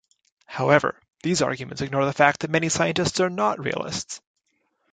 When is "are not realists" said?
3.19-4.19